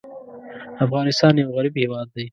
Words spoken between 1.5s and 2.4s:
غریب هېواد دی.